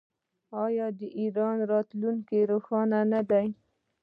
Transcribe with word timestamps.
آیا 0.63 0.87
د 0.99 1.01
ایران 1.19 1.57
راتلونکی 1.71 2.39
روښانه 2.51 2.99
نه 3.11 3.21
دی؟ 3.29 3.47